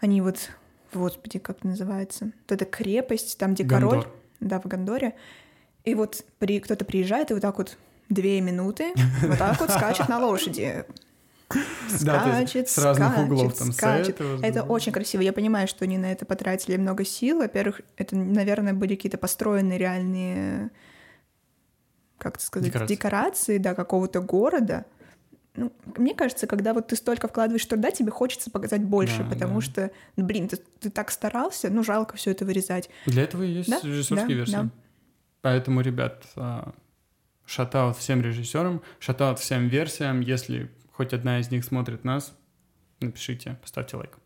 [0.00, 0.50] они вот,
[0.92, 2.26] господи, как это называется?
[2.26, 4.12] Вот эта крепость, там, где король, Гондор.
[4.40, 5.14] да, в Гондоре.
[5.84, 7.76] И вот при, кто-то приезжает и вот так вот
[8.08, 10.84] две минуты вот так вот скачет на лошади.
[12.02, 14.08] Да, то есть Скачет, с разных скачет, углов там скачет.
[14.20, 14.72] этого, Это другого.
[14.76, 15.20] очень красиво.
[15.22, 17.38] Я понимаю, что они на это потратили много сил.
[17.38, 20.70] Во-первых, это, наверное, были какие-то построенные реальные,
[22.18, 22.94] как это сказать, Декорации.
[22.94, 24.84] декорации, да, какого-то города.
[25.54, 29.56] Ну, мне кажется, когда вот ты столько вкладываешь труда, тебе хочется показать больше, Да, потому
[29.56, 29.60] да.
[29.60, 32.88] что, ну, блин, ты, ты так старался, ну, жалко все это вырезать.
[33.04, 34.52] Для этого и есть Да, режиссерские да, версии.
[34.52, 34.68] да.
[35.42, 36.24] Поэтому, ребят,
[37.44, 40.20] шатаут всем режиссерам, шатаут всем версиям.
[40.20, 42.36] Если хоть одна из них смотрит нас,
[43.00, 44.18] напишите, поставьте лайк.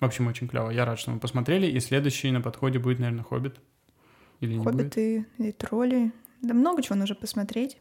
[0.00, 0.70] В общем, очень клево.
[0.70, 1.66] Я рад, что мы посмотрели.
[1.66, 3.56] И следующий на подходе будет, наверное, «Хоббит».
[4.40, 4.74] Или не будет?
[4.74, 6.12] Хоббиты и тролли.
[6.42, 7.78] Да много чего нужно посмотреть.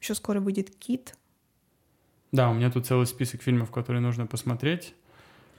[0.00, 1.16] Еще скоро выйдет Кит.
[2.30, 4.94] Да, у меня тут целый список фильмов, которые нужно посмотреть.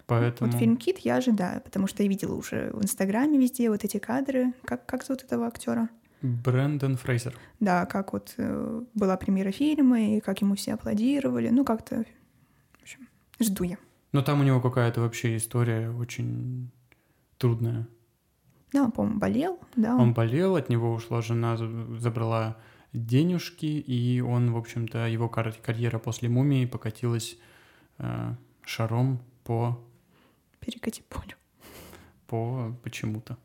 [0.05, 0.51] Поэтому...
[0.51, 3.97] Вот фильм Кит я ожидаю, потому что я видела уже в Инстаграме везде вот эти
[3.97, 4.53] кадры.
[4.63, 5.89] Как, как зовут этого актера?
[6.21, 7.33] Брэндон Фрейзер.
[7.59, 11.49] Да, как вот э, была премьера фильма, и как ему все аплодировали.
[11.49, 12.03] Ну, как-то,
[12.77, 13.07] в общем,
[13.41, 13.77] жду я.
[14.11, 16.69] Но там у него какая-то вообще история очень
[17.37, 17.87] трудная.
[18.73, 19.95] Да, он, по-моему, болел, да.
[19.95, 22.57] Он болел, от него ушла жена, за- забрала
[22.93, 27.37] денежки, и он, в общем-то, его кар- карьера после «Мумии» покатилась
[27.99, 29.79] э, шаром по,
[30.59, 31.35] Перекати полю.
[32.27, 33.37] по почему-то.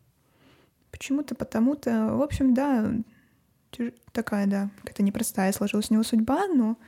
[0.94, 2.94] Почему-то, потому-то, в общем, да,
[4.12, 6.78] такая, да, какая-то непростая сложилась у него судьба, но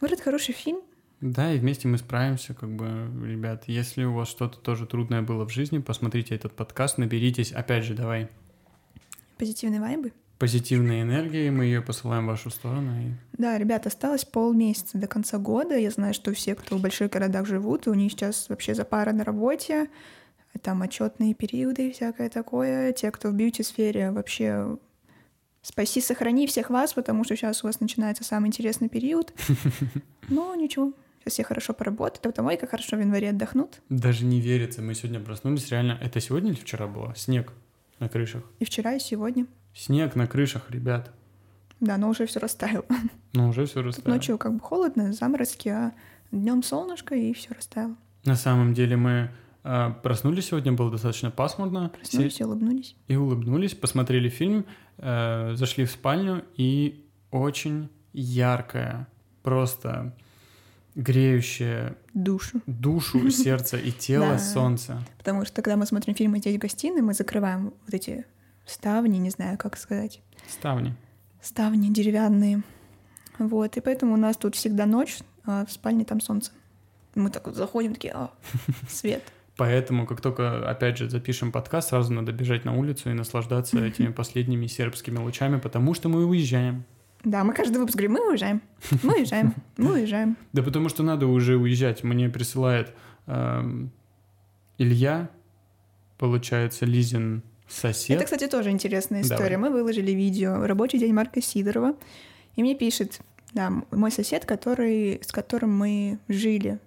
[0.00, 0.80] вроде хороший фильм.
[1.20, 2.86] Да, и вместе мы справимся, как бы,
[3.26, 3.64] ребят.
[3.66, 7.92] Если у вас что-то тоже трудное было в жизни, посмотрите этот подкаст, наберитесь, опять же,
[7.92, 8.30] давай,
[9.36, 10.14] Позитивные вайбы.
[10.38, 12.90] позитивной энергией, мы ее посылаем в вашу сторону.
[13.02, 13.12] И...
[13.36, 15.76] Да, ребят, осталось полмесяца до конца года.
[15.76, 19.24] Я знаю, что все, кто в больших городах живут, у них сейчас вообще запара на
[19.24, 19.90] работе,
[20.62, 22.92] там отчетные периоды и всякое такое.
[22.92, 24.76] Те, кто в бьюти-сфере, вообще
[25.62, 29.32] спаси, сохрани всех вас, потому что сейчас у вас начинается самый интересный период.
[30.28, 33.80] Но ничего, сейчас все хорошо поработают, а потом, ой, как хорошо в январе отдохнут.
[33.88, 37.14] Даже не верится, мы сегодня проснулись, реально, это сегодня или вчера было?
[37.16, 37.52] Снег
[37.98, 38.42] на крышах.
[38.58, 39.46] И вчера, и сегодня.
[39.74, 41.12] Снег на крышах, ребят.
[41.80, 42.84] Да, но уже все растаяло.
[43.32, 44.16] Ну, уже все Тут растаяло.
[44.16, 45.92] ночью как бы холодно, заморозки, а
[46.32, 47.94] днем солнышко, и все растаяло.
[48.24, 49.30] На самом деле мы
[49.62, 51.90] проснулись сегодня, было достаточно пасмурно.
[51.90, 52.96] Проснулись и улыбнулись.
[53.08, 54.64] И улыбнулись, посмотрели фильм,
[54.98, 59.06] э, зашли в спальню, и очень яркое,
[59.42, 60.14] просто
[60.94, 62.60] греющее Душу.
[62.66, 64.38] душу, сердце и тело Да.
[64.38, 65.02] солнце.
[65.18, 68.24] Потому что когда мы смотрим фильмы здесь в гостиной, мы закрываем вот эти
[68.66, 70.94] ставни, не знаю, как сказать, Ставни.
[71.40, 72.62] ставни деревянные.
[73.38, 76.50] Вот, и поэтому у нас тут всегда ночь, а в спальне там солнце.
[77.14, 78.30] Мы так вот заходим, такие, а,
[78.88, 79.22] свет.
[79.60, 84.08] Поэтому, как только, опять же, запишем подкаст, сразу надо бежать на улицу и наслаждаться этими
[84.10, 86.86] последними сербскими лучами, потому что мы уезжаем.
[87.24, 88.62] Да, мы каждый выпуск говорим, мы уезжаем,
[89.02, 90.38] мы уезжаем, мы уезжаем.
[90.54, 92.02] Да потому что надо уже уезжать.
[92.02, 92.94] Мне присылает
[93.26, 93.90] эм,
[94.78, 95.28] Илья,
[96.16, 98.16] получается, Лизин сосед.
[98.16, 99.36] Это, кстати, тоже интересная Давай.
[99.36, 99.58] история.
[99.58, 101.96] Мы выложили видео «Рабочий день Марка Сидорова»,
[102.56, 103.20] и мне пишет,
[103.52, 106.78] да, мой сосед, который, с которым мы жили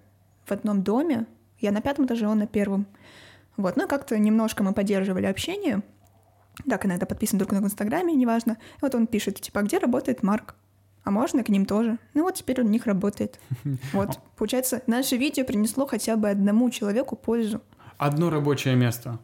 [0.44, 1.26] в одном доме,
[1.60, 2.86] я на пятом этаже, он на первом.
[3.56, 5.82] Вот, ну как-то немножко мы поддерживали общение,
[6.68, 8.52] так, иногда подписаны друг на друга в Инстаграме, неважно.
[8.52, 10.54] И вот он пишет, типа, а где работает Марк?
[11.02, 11.98] А можно к ним тоже?
[12.14, 13.38] Ну вот теперь он у них работает.
[13.92, 17.60] Вот, получается, наше видео принесло хотя бы одному человеку пользу.
[17.98, 19.18] Одно рабочее место,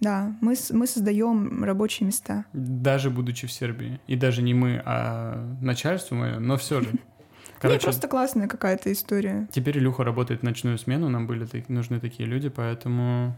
[0.00, 2.44] Да, мы, мы создаем рабочие места.
[2.52, 4.00] даже будучи в Сербии.
[4.06, 6.90] И даже не мы, а начальство мое, но все же.
[7.62, 9.48] Не, Короче, просто классная какая-то история.
[9.52, 13.36] теперь Илюха работает в ночную смену, нам были нужны такие люди, поэтому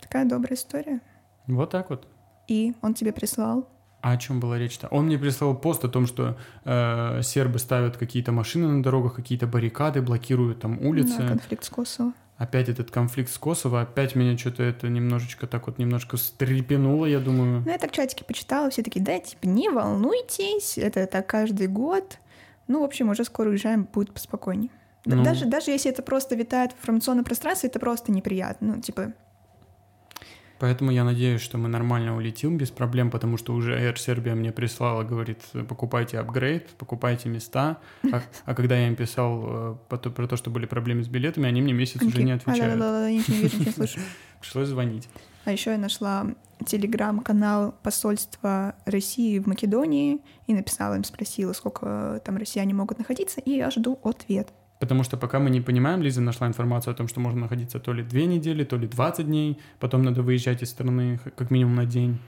[0.00, 1.00] Такая добрая история.
[1.48, 2.06] вот так вот.
[2.46, 3.68] И он тебе прислал.
[4.02, 4.86] А о чем была речь-то?
[4.88, 9.48] Он мне прислал пост о том, что э, сербы ставят какие-то машины на дорогах, какие-то
[9.48, 11.18] баррикады, блокируют там улицы.
[11.18, 12.12] Да, конфликт с Косово.
[12.36, 17.18] Опять этот конфликт с Косово, опять меня что-то это немножечко так вот немножко стрепенуло, я
[17.18, 17.62] думаю.
[17.64, 22.18] Ну, я так чатики почитала, все такие, да, типа, не волнуйтесь, это так каждый год.
[22.68, 24.70] Ну, в общем, уже скоро уезжаем, будет поспокойнее.
[25.04, 25.24] Да Ну.
[25.24, 28.74] Даже, даже если это просто витает в информационном пространстве, это просто неприятно.
[28.76, 29.12] Ну, типа,
[30.58, 34.52] Поэтому я надеюсь, что мы нормально улетим без проблем, потому что уже Air Serbia мне
[34.52, 37.78] прислала, говорит, покупайте апгрейд, покупайте места.
[38.10, 41.08] А, а когда я им писал э, по то- про то, что были проблемы с
[41.08, 42.78] билетами, они мне месяц уже не а, отвечают.
[42.78, 44.00] да-да-да, я ничего не вижу, не слышу.
[44.40, 45.08] Пришлось звонить.
[45.44, 46.26] А еще я нашла
[46.64, 53.52] телеграм-канал посольства России в Македонии и написала им, спросила, сколько там россияне могут находиться, и
[53.52, 54.48] я жду ответ.
[54.78, 57.92] Потому что пока мы не понимаем, Лиза нашла информацию о том, что можно находиться то
[57.92, 61.86] ли две недели, то ли 20 дней, потом надо выезжать из страны как минимум на
[61.86, 62.18] день.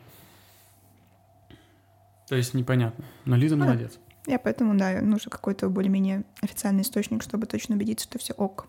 [2.28, 3.04] То есть непонятно.
[3.24, 3.64] Но Лиза да.
[3.64, 3.98] молодец.
[4.26, 8.66] Я поэтому, да, нужен какой-то более-менее официальный источник, чтобы точно убедиться, что все ок.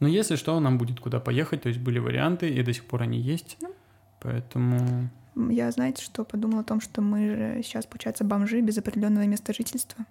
[0.00, 3.02] Но если что, нам будет куда поехать, то есть были варианты, и до сих пор
[3.02, 3.56] они есть.
[3.60, 3.72] Ну.
[4.20, 5.08] Поэтому
[5.50, 9.52] Я, знаете, что подумала о том, что мы же сейчас, получается, бомжи без определенного места
[9.52, 10.04] жительства.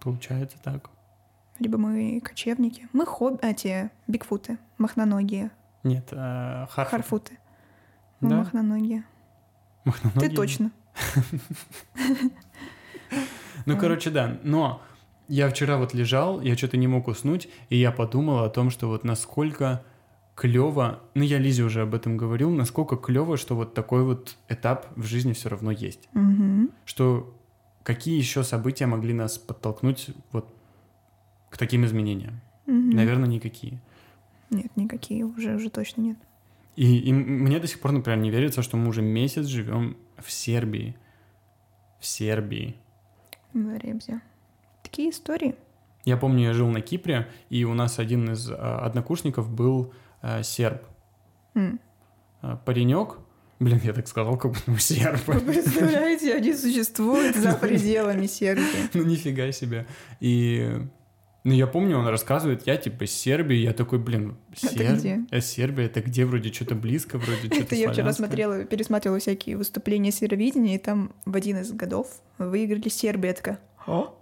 [0.00, 0.90] получается так.
[1.58, 2.88] Либо мы кочевники.
[2.94, 3.38] Мы хобби...
[3.42, 5.50] А, те бигфуты, махноногие,
[5.84, 6.90] Нет, э, Харфуд.
[6.90, 7.38] харфуты.
[8.20, 8.36] Мы Да?
[8.38, 9.04] махноногие.
[9.84, 10.28] Махноногие.
[10.30, 10.70] Ты точно.
[13.66, 14.38] Ну, короче, да.
[14.42, 14.80] Но
[15.28, 18.88] я вчера вот лежал, я что-то не мог уснуть, и я подумал о том, что
[18.88, 19.84] вот насколько
[20.40, 24.86] клево, ну я Лизе уже об этом говорил, насколько клево, что вот такой вот этап
[24.96, 26.08] в жизни все равно есть.
[26.14, 26.70] Мгм.
[26.86, 27.38] Что
[27.82, 30.50] какие еще события могли нас подтолкнуть вот
[31.50, 32.40] к таким изменениям?
[32.64, 32.88] Мгм.
[32.88, 33.82] Наверное, никакие.
[34.48, 36.16] Нет, никакие уже, уже точно нет.
[36.74, 40.30] И, и мне до сих пор, например, не верится, что мы уже месяц живем в
[40.32, 40.96] Сербии.
[41.98, 42.76] В Сербии.
[43.52, 44.22] В Ребзе.
[44.82, 45.54] Такие истории.
[46.06, 50.42] Я помню, я жил на Кипре, и у нас один из а, однокурсников был а,
[50.42, 50.82] серб.
[52.42, 53.18] А, паренек,
[53.58, 55.34] блин, я так сказал, как будто мы сербы.
[55.34, 58.64] Вы представляете, они существуют за пределами Сербии.
[58.94, 59.86] Ну, нифига себе.
[60.20, 60.80] И
[61.42, 65.20] ну, я помню, он рассказывает, я типа из Сербии, я такой, блин, Это Серб- где?
[65.30, 69.56] э, Сербия, это где вроде что-то близко, вроде что-то Это я вчера смотрела, пересматривала всякие
[69.56, 73.32] выступления с Евровидения, и там в один из годов выиграли Сербия.
[73.32, 74.12] Такая, «А?»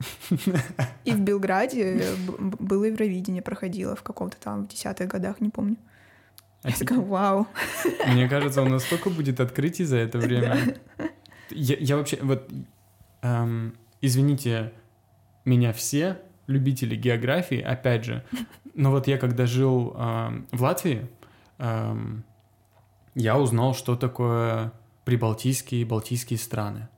[1.04, 2.04] И в Белграде
[2.38, 5.76] было Евровидение, проходило в каком-то там, в десятых годах, не помню.
[6.62, 6.88] Я Офигеть.
[6.88, 7.46] такая, вау.
[8.06, 10.76] Мне кажется, у нас столько будет открытий за это время.
[11.50, 12.50] Я, я вообще, вот,
[13.22, 14.72] эм, извините
[15.44, 18.24] меня все, любители географии, опять же,
[18.74, 21.06] но вот я когда жил эм, в Латвии,
[21.58, 22.24] эм,
[23.14, 24.72] я узнал, что такое
[25.04, 26.88] прибалтийские и балтийские страны.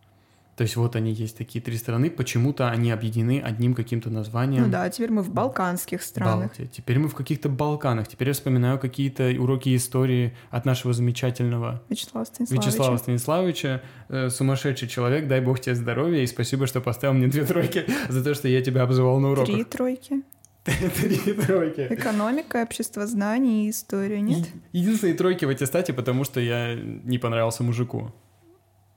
[0.57, 4.65] То есть вот они есть такие три страны, почему-то они объединены одним каким-то названием.
[4.65, 6.49] Ну да, теперь мы в балканских странах.
[6.49, 6.67] Балтия.
[6.67, 8.09] Теперь мы в каких-то Балканах.
[8.09, 12.69] Теперь я вспоминаю какие-то уроки истории от нашего замечательного Вячеслава Станиславовича.
[12.69, 13.83] Вячеслава Станиславовича.
[14.09, 18.25] Э, сумасшедший человек, дай бог тебе здоровья, и спасибо, что поставил мне две тройки за
[18.25, 19.55] то, что я тебя обзывал на уроках.
[19.55, 20.23] Три тройки.
[20.65, 21.87] Три тройки.
[21.91, 24.49] Экономика, общество знаний и история, нет?
[24.73, 28.13] Единственные тройки в аттестате, потому что я не понравился мужику.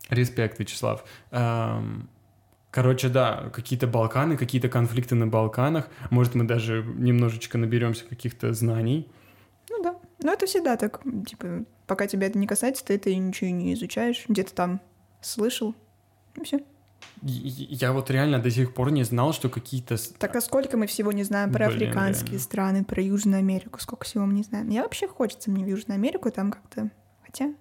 [0.10, 1.04] Респект, Вячеслав.
[1.32, 2.10] Эм,
[2.72, 5.89] Короче, да, какие-то Балканы, какие-то конфликты на Балканах.
[6.12, 9.10] Может, мы даже немножечко наберемся каких-то знаний.
[9.72, 9.95] Ну да.
[10.22, 14.26] Но это всегда так, типа, пока тебя это не касается, ты это ничего не изучаешь,
[14.28, 14.82] где-то там
[15.22, 15.74] слышал,
[16.36, 16.60] и все.
[17.22, 19.95] Я вот реально до сих пор не знал, что какие-то...
[20.17, 22.43] Так а сколько мы всего не знаем про Блин, африканские реально.
[22.43, 24.69] страны, про Южную Америку, сколько всего мы не знаем.
[24.69, 26.91] Я вообще хочется мне в Южную Америку, там как-то...
[27.26, 27.54] Хотя,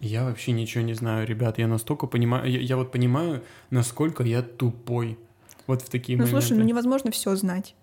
[0.00, 1.58] Я вообще ничего не знаю, ребят.
[1.58, 2.50] Я настолько понимаю...
[2.50, 5.18] Я, я вот понимаю, насколько я тупой.
[5.66, 6.46] Вот в такие ну моменты.
[6.46, 7.74] слушай, ну невозможно все знать.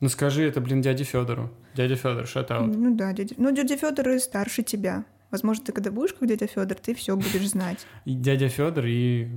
[0.00, 1.50] Ну скажи это, блин, дяде Федору.
[1.74, 2.76] Дядя Федор, шатаут.
[2.76, 3.34] Ну да, дядя...
[3.38, 5.04] Ну, дядя Федор и старше тебя.
[5.30, 7.86] Возможно, ты когда будешь как дядя Федор, ты все будешь знать.
[8.04, 9.28] И дядя Федор и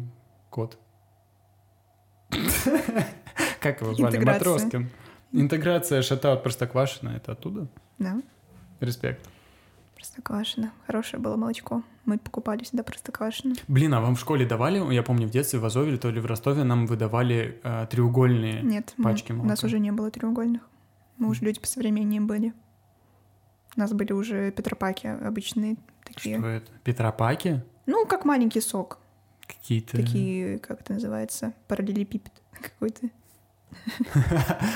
[0.50, 0.78] кот.
[3.60, 4.18] Как его звали?
[4.24, 4.90] Матроскин.
[5.32, 7.68] Интеграция шатаут Простоквашино, это оттуда?
[7.98, 8.22] Да,
[8.80, 9.28] Респект.
[10.00, 10.72] Простоквашино.
[10.88, 11.84] Хорошее было молочко.
[12.06, 13.56] Мы покупали всегда Простоквашино.
[13.68, 16.26] Блин, а вам в школе давали, я помню, в детстве в Азове, то ли в
[16.26, 19.68] Ростове нам выдавали э, треугольные Нет, мы- пачки у нас молока.
[19.68, 20.62] уже не было треугольных.
[21.18, 22.54] Мы уже люди посовременнее были.
[23.76, 26.38] У нас были уже петропаки обычные такие.
[26.40, 26.72] Что это?
[26.86, 27.62] Петропаки?
[27.86, 29.00] Ну, как маленький сок.
[29.46, 29.98] Какие-то...
[29.98, 33.10] Такие, как это называется, параллелепипед какой-то.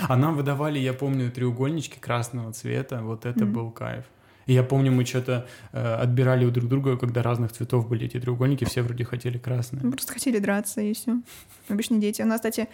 [0.10, 4.04] А нам выдавали, я помню, треугольнички красного цвета, вот это был кайф.
[4.46, 8.20] И я помню, мы что-то э, отбирали у друг друга, когда разных цветов были эти
[8.20, 9.84] треугольники, все вроде хотели красные.
[9.84, 11.22] Мы просто хотели драться, и все.
[11.70, 12.22] Обычные дети.
[12.22, 12.68] У нас, кстати,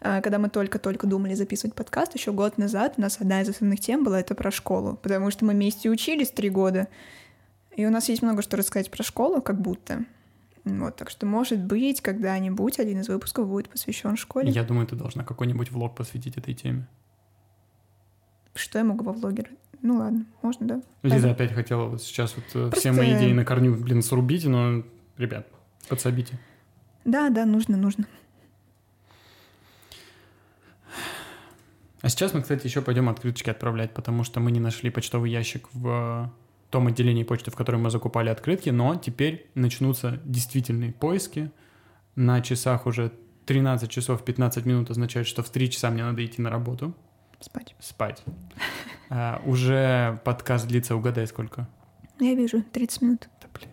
[0.00, 3.80] а, когда мы только-только думали записывать подкаст, еще год назад у нас одна из основных
[3.80, 6.88] тем была это про школу, потому что мы вместе учились три года,
[7.74, 10.04] и у нас есть много что рассказать про школу, как будто.
[10.64, 14.50] Вот, так что, может быть, когда-нибудь один из выпусков будет посвящен школе.
[14.50, 16.86] Я думаю, ты должна какой-нибудь влог посвятить этой теме.
[18.54, 19.46] Что я могу во влоге?
[19.82, 20.82] Ну ладно, можно, да?
[21.02, 24.46] Лиза опять хотела вот сейчас вот э, Просто- все мои идеи на корню, блин, срубить,
[24.46, 24.82] но,
[25.18, 25.46] ребят,
[25.88, 26.38] подсобите.
[27.04, 28.06] Да, да, нужно, нужно.
[32.00, 35.68] А сейчас мы, кстати, еще пойдем открыточки отправлять, потому что мы не нашли почтовый ящик
[35.72, 36.30] в
[36.70, 41.50] том отделении почты, в котором мы закупали открытки, но теперь начнутся действительные поиски.
[42.14, 43.12] На часах уже
[43.46, 46.94] 13 часов 15 минут означает, что в 3 часа мне надо идти на работу,
[47.44, 47.74] Спать.
[47.78, 48.22] спать.
[49.10, 51.68] А, уже подкаст длится, угадай, сколько?
[52.18, 53.28] Я вижу, 30 минут.
[53.42, 53.70] Да, блин.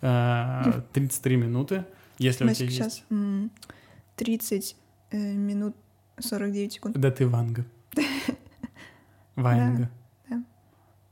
[0.00, 1.84] А, 33 минуты.
[2.18, 3.04] Если у Масик, тебя сейчас есть...
[3.10, 3.50] м,
[4.16, 4.76] 30
[5.10, 5.74] э, минут
[6.18, 6.96] 49 секунд.
[6.98, 7.64] Да ты Ванга.
[9.36, 9.90] Ванга.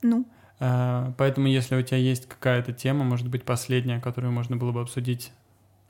[0.02, 0.24] Ну,
[0.60, 4.80] А, Поэтому, если у тебя есть какая-то тема, может быть, последняя, которую можно было бы
[4.80, 5.32] обсудить,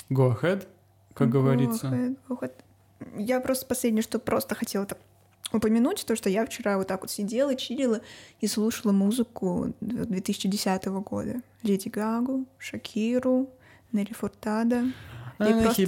[0.09, 0.67] go ahead,
[1.13, 1.89] как говорится.
[1.89, 2.65] Ох, э, ох, это-
[3.17, 4.99] Я просто последнее, что просто хотела так
[5.53, 8.01] упомянуть, то, что я вчера вот так вот сидела, чилила
[8.41, 11.41] и слушала музыку 2010 года.
[11.63, 13.49] Леди Гагу, Шакиру,
[13.93, 14.85] Нелли Фуртада.
[15.41, 15.83] И А, просто-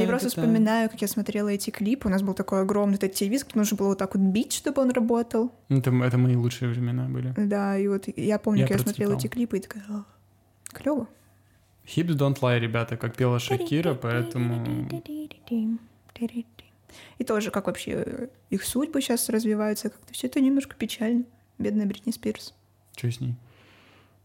[0.00, 2.08] Я просто вспоминаю, как я смотрела эти клипы.
[2.08, 4.90] У нас был такой огромный этот телевизор, нужно было вот так вот бить, чтобы он
[4.90, 5.52] работал.
[5.68, 7.32] Это, это мои лучшие времена были.
[7.36, 10.04] Да, и вот я помню, Я как я смотрела эти клипы и такая, «А,
[10.72, 11.06] клево.
[11.86, 14.88] Hips don't lie, ребята, как пела Шакира, поэтому...
[17.18, 21.24] И тоже, как вообще их судьбы сейчас развиваются, как-то все это немножко печально.
[21.58, 22.54] Бедная Бритни Спирс.
[22.96, 23.34] Что с ней?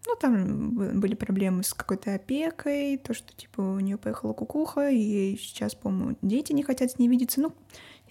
[0.05, 5.35] Ну, там были проблемы с какой-то опекой, то, что, типа, у нее поехала кукуха, и
[5.37, 7.41] сейчас, по-моему, дети не хотят с ней видеться.
[7.41, 7.53] Ну,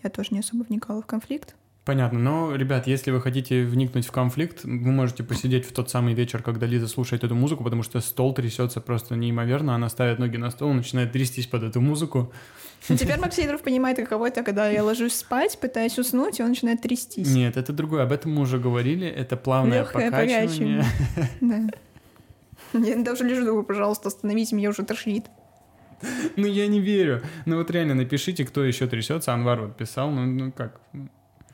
[0.02, 1.56] я тоже не особо вникала в конфликт.
[1.86, 6.14] Понятно, но, ребят, если вы хотите вникнуть в конфликт, вы можете посидеть в тот самый
[6.14, 10.36] вечер, когда Лиза слушает эту музыку, потому что стол трясется просто неимоверно, она ставит ноги
[10.36, 12.32] на стол, начинает трястись под эту музыку.
[12.88, 16.48] Но теперь Макс Сидоров понимает, каково это, когда я ложусь спать, пытаюсь уснуть, и он
[16.48, 17.32] начинает трястись.
[17.32, 20.84] Нет, это другое, об этом мы уже говорили, это плавное покачивание.
[21.40, 21.70] покачивание.
[22.72, 22.80] Да.
[22.80, 25.26] Я даже лежу, думаю, пожалуйста, остановите, меня уже тошнит.
[26.34, 27.22] Ну, я не верю.
[27.44, 29.32] Ну, вот реально, напишите, кто еще трясется.
[29.32, 30.80] Анвар вот писал, ну, ну как?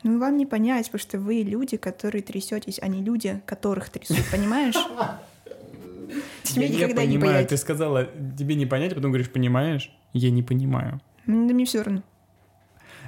[0.03, 4.17] Ну, вам не понять, потому что вы люди, которые трясетесь, а не люди, которых трясут,
[4.31, 4.75] понимаешь?
[6.43, 7.49] Тебе Я никогда не понимаю, понять.
[7.49, 8.05] ты сказала,
[8.37, 9.91] тебе не понять, а потом говоришь, понимаешь?
[10.11, 11.01] Я не понимаю.
[11.25, 12.03] М, Да мне все равно.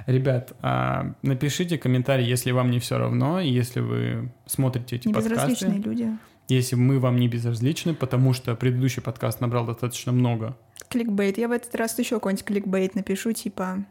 [0.06, 5.88] Ребят, а, напишите комментарий, если вам не все равно, если вы смотрите эти Небезразличные подкасты,
[5.88, 6.18] люди.
[6.48, 10.56] если мы вам не безразличны, потому что предыдущий подкаст набрал достаточно много.
[10.88, 11.38] Кликбейт.
[11.38, 13.84] Я в этот раз еще какой-нибудь кликбейт напишу, типа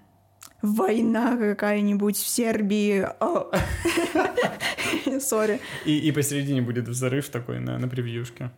[0.61, 3.07] война какая-нибудь в Сербии.
[5.19, 5.59] Sorry.
[5.85, 8.51] И, и посередине будет взрыв такой на, на превьюшке.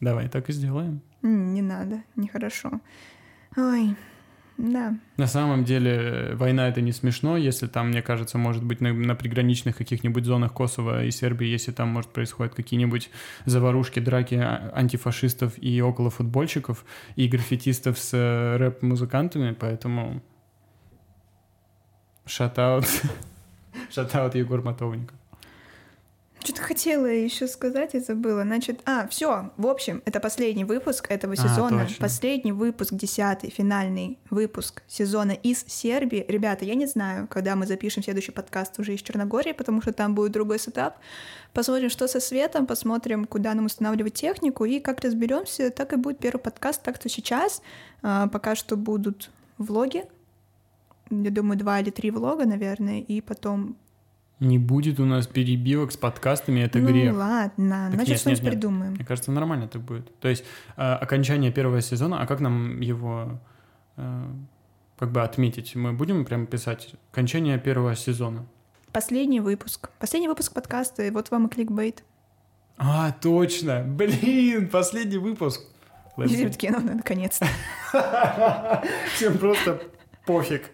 [0.00, 1.00] Давай так и сделаем.
[1.22, 2.80] Не надо, нехорошо.
[3.56, 3.96] Ой,
[4.56, 4.96] да.
[5.16, 9.14] На самом деле война это не смешно, если там, мне кажется, может быть на, на
[9.14, 13.10] приграничных каких-нибудь зонах Косово и Сербии, если там, может, происходят какие-нибудь
[13.46, 16.84] заварушки, драки а- антифашистов и около футбольщиков
[17.16, 20.22] и граффитистов с э, рэп-музыкантами, поэтому
[22.26, 22.86] шатаут,
[23.90, 25.16] шатаут Егор Мотовников.
[26.42, 28.42] Что-то хотела еще сказать и забыла.
[28.42, 29.50] Значит, а, все.
[29.56, 31.84] В общем, это последний выпуск этого А, сезона.
[31.86, 31.96] точно.
[32.02, 36.22] последний выпуск, десятый, финальный выпуск сезона из Сербии.
[36.28, 40.14] Ребята, я не знаю, когда мы запишем следующий подкаст уже из Черногории, потому что там
[40.14, 40.98] будет другой сетап.
[41.54, 46.18] Посмотрим, что со светом, посмотрим, куда нам устанавливать технику, и как разберемся, так и будет
[46.18, 46.82] первый подкаст.
[46.82, 47.62] Так что сейчас
[48.02, 50.04] а, пока что будут влоги.
[51.10, 53.76] Я думаю, два или три влога, наверное, и потом
[54.40, 57.14] Не будет у нас перебивок с подкастами, это ну грех.
[57.14, 58.92] ладно, Так значит, нет, что-нибудь нет, придумаем.
[58.94, 60.18] Мне кажется, нормально так будет.
[60.18, 60.44] То есть
[60.76, 63.40] э, окончание первого сезона, а как нам его
[63.96, 64.24] э,
[64.98, 65.74] как бы отметить?
[65.76, 68.46] Мы будем прям писать окончание первого сезона?
[68.92, 69.90] Последний выпуск.
[69.98, 72.04] Последний выпуск подкаста, и вот вам и кликбейт.
[72.76, 73.82] А, точно!
[73.86, 75.62] Блин, последний выпуск.
[76.26, 77.46] Все такие, ну, наконец-то.
[79.14, 79.80] Всем просто
[80.26, 80.70] пофиг.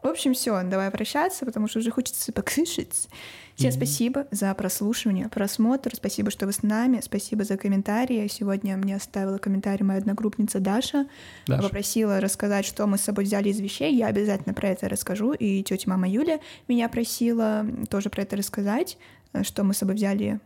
[0.00, 3.08] В общем, все, давай прощаться, потому что уже хочется покушать.
[3.56, 3.76] Всем Мгм.
[3.76, 5.94] спасибо за прослушивание, просмотр.
[5.96, 7.00] Спасибо, что вы с нами.
[7.02, 8.28] Спасибо за комментарии.
[8.28, 11.08] Сегодня мне оставила комментарий моя одногруппница Даша.
[11.48, 13.92] Даша, Попросила рассказать, что мы с собой взяли из вещей.
[13.96, 15.32] Я обязательно про это расскажу.
[15.32, 16.38] И тетя мама Юля
[16.68, 18.96] меня просила тоже про это рассказать,
[19.32, 20.38] э, что мы с собой взяли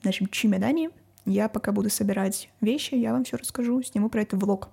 [0.00, 0.90] в нашем чемодане.
[1.26, 4.70] Я пока буду собирать вещи, я вам все расскажу, сниму про это влог.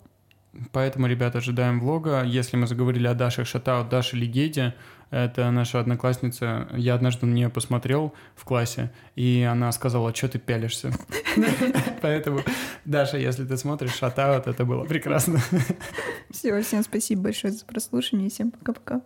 [0.72, 2.24] Поэтому, ребята, ожидаем влога.
[2.24, 4.76] Если мы заговорили о Даше Шатаут, Даше Легеде,
[5.10, 6.68] это наша одноклассница.
[6.76, 10.91] Я однажды на нее посмотрел в классе, и она сказала, что ты пялишься.
[12.01, 12.41] Поэтому,
[12.86, 15.39] Даша, если ты смотришь Шатаут, это было прекрасно.
[16.32, 18.30] Все, всем спасибо большое за прослушивание.
[18.30, 19.01] Всем пока-пока.